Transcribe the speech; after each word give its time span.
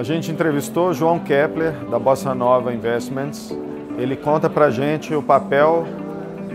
A 0.00 0.02
gente 0.02 0.32
entrevistou 0.32 0.94
João 0.94 1.18
Kepler, 1.18 1.74
da 1.90 1.98
Bossa 1.98 2.34
Nova 2.34 2.72
Investments. 2.72 3.54
Ele 3.98 4.16
conta 4.16 4.48
para 4.48 4.70
gente 4.70 5.14
o 5.14 5.22
papel 5.22 5.86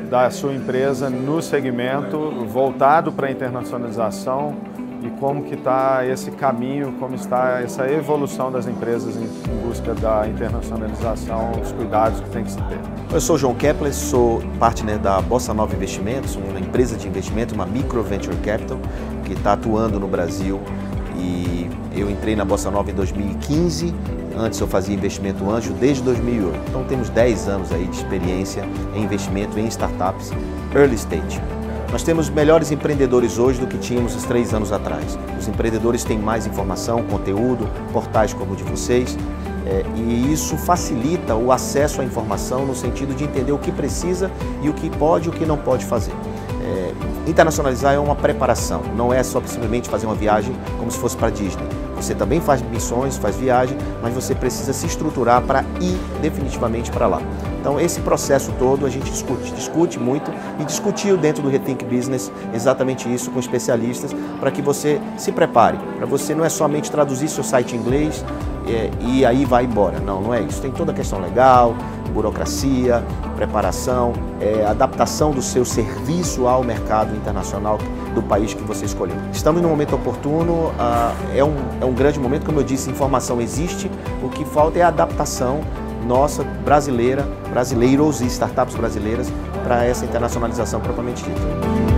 da 0.10 0.32
sua 0.32 0.52
empresa 0.52 1.12
no 1.12 1.44
segmento 1.44 2.18
voltado 2.48 3.12
para 3.12 3.28
a 3.28 3.32
internacionalização 3.32 4.56
e 5.04 5.12
como 5.20 5.44
que 5.44 5.54
está 5.54 6.04
esse 6.08 6.32
caminho, 6.32 6.94
como 7.00 7.14
está 7.14 7.62
essa 7.62 7.88
evolução 7.88 8.52
das 8.52 8.66
empresas 8.66 9.16
em, 9.16 9.28
busca 9.64 9.94
da 9.94 10.28
internacionalização, 10.28 11.52
os 11.62 11.72
cuidados 11.72 12.20
que 12.22 12.30
tem 12.32 12.44
que 12.44 12.50
se 12.50 12.58
ter. 12.58 12.80
Eu 13.14 13.22
sou 13.22 13.38
João 13.38 13.54
Kepler, 13.54 13.94
sou 13.94 14.42
partner 14.60 14.98
da 14.98 15.22
Bossa 15.22 15.54
Nova 15.54 15.76
Investimentos, 15.76 16.36
uma 16.36 16.60
empresa 16.60 16.98
de 16.98 17.08
investimento, 17.08 17.54
uma 17.54 17.68
micro 17.68 18.02
venture 18.02 18.36
capital 18.38 18.80
que 19.24 19.34
está 19.34 19.54
atuando 19.54 20.00
no 20.00 20.08
Brasil 20.08 20.60
e 21.18 21.70
eu 21.96 22.10
entrei 22.10 22.36
na 22.36 22.46
Bossa 22.46 22.70
Nova 22.70 22.92
em 22.92 22.94
2015, 22.94 23.94
antes 24.38 24.60
eu 24.60 24.68
fazia 24.68 24.94
investimento 24.94 25.50
anjo 25.50 25.74
desde 25.74 26.04
2008. 26.04 26.60
Então 26.70 26.84
temos 26.84 27.10
10 27.10 27.48
anos 27.48 27.72
aí 27.72 27.86
de 27.88 27.96
experiência 27.96 28.68
em 28.94 29.04
investimento 29.04 29.58
em 29.60 29.68
startups 29.68 30.32
early 30.76 30.96
stage. 30.96 31.42
Nós 31.92 32.04
temos 32.04 32.30
melhores 32.30 32.72
empreendedores 32.72 33.38
hoje 33.38 33.60
do 33.60 33.68
que 33.68 33.78
tínhamos 33.78 34.16
uns 34.16 34.24
três 34.24 34.54
anos 34.54 34.72
atrás. 34.72 35.18
Os 35.40 35.48
empreendedores 35.48 36.04
têm 36.04 36.20
mais 36.20 36.46
informação, 36.46 37.04
conteúdo, 37.04 37.70
portais 37.94 38.34
como 38.34 38.54
o 38.54 38.56
de 38.56 38.64
vocês, 38.64 39.18
é, 39.66 39.84
e 39.96 40.32
isso 40.32 40.58
facilita 40.58 41.36
o 41.36 41.52
acesso 41.52 42.02
à 42.02 42.04
informação 42.04 42.66
no 42.66 42.76
sentido 42.76 43.16
de 43.16 43.24
entender 43.24 43.52
o 43.52 43.58
que 43.58 43.72
precisa 43.72 44.30
e 44.62 44.70
o 44.70 44.74
que 44.74 44.90
pode 44.90 45.28
e 45.28 45.30
o 45.30 45.32
que 45.32 45.46
não 45.46 45.58
pode 45.58 45.86
fazer. 45.86 46.14
É, 46.66 47.30
internacionalizar 47.30 47.94
é 47.94 48.00
uma 48.00 48.16
preparação, 48.16 48.82
não 48.96 49.14
é 49.14 49.22
só 49.22 49.40
simplesmente 49.46 49.88
fazer 49.88 50.08
uma 50.08 50.16
viagem 50.16 50.56
como 50.80 50.90
se 50.90 50.98
fosse 50.98 51.16
para 51.16 51.30
Disney. 51.30 51.68
Você 51.96 52.16
também 52.16 52.42
faz 52.42 52.62
missões, 52.64 53.18
faz 53.18 53.36
viagem, 53.36 53.78
mas 54.02 54.16
você 54.16 54.34
precisa 54.34 54.74
se 54.74 54.88
estruturar 54.88 55.44
para 55.44 55.64
ir 55.80 55.98
definitivamente 56.22 56.90
para 56.90 57.06
lá. 57.06 57.22
Então 57.62 57.80
esse 57.80 58.00
processo 58.02 58.52
todo 58.58 58.86
a 58.86 58.90
gente 58.90 59.10
discute, 59.12 59.52
discute 59.54 60.00
muito 60.00 60.32
e 60.60 60.66
discutiu 60.66 61.18
dentro 61.18 61.44
do 61.44 61.50
Rethink 61.50 61.86
Business 61.86 62.32
exatamente 62.54 63.12
isso 63.14 63.30
com 63.30 63.40
especialistas 63.40 64.12
para 64.40 64.50
que 64.50 64.62
você 64.62 65.00
se 65.18 65.32
prepare, 65.32 65.78
para 65.98 66.06
você 66.06 66.34
não 66.34 66.44
é 66.44 66.50
somente 66.50 66.90
traduzir 66.90 67.28
seu 67.28 67.44
site 67.44 67.76
em 67.76 67.80
inglês 67.80 68.26
é, 68.68 68.90
e 69.02 69.26
aí 69.26 69.46
vai 69.46 69.66
embora. 69.66 70.00
Não, 70.00 70.22
não 70.22 70.34
é 70.34 70.42
isso. 70.42 70.62
Tem 70.62 70.72
toda 70.72 70.92
a 70.92 70.96
questão 70.96 71.20
legal, 71.20 71.76
burocracia, 72.14 73.04
preparação, 73.36 74.14
é, 74.40 74.66
adaptação 74.66 75.32
do 75.32 75.42
seu 75.42 75.66
serviço 75.66 76.48
ao 76.48 76.64
mercado 76.64 77.16
internacional 77.16 77.78
do 78.14 78.24
país 78.24 78.54
que 78.54 78.64
você 78.64 78.86
escolheu. 78.86 79.16
Estamos 79.34 79.62
no 79.62 79.68
momento 79.68 79.96
oportuno, 79.96 80.72
ah, 80.80 81.14
é, 81.36 81.44
um, 81.44 81.56
é 81.82 81.86
um 81.86 81.94
grande 81.94 82.20
momento, 82.20 82.46
como 82.46 82.60
eu 82.60 82.64
disse, 82.64 82.90
informação 82.90 83.42
existe, 83.42 83.92
o 84.24 84.30
que 84.30 84.46
falta 84.46 84.80
é 84.80 84.82
a 84.82 84.88
adaptação 84.88 85.60
nossa 86.06 86.44
brasileira, 86.44 87.28
brasileiros 87.50 88.22
e 88.22 88.28
startups 88.28 88.76
brasileiras 88.76 89.32
para 89.64 89.84
essa 89.84 90.06
internacionalização 90.06 90.80
propriamente 90.80 91.24
dita. 91.24 91.95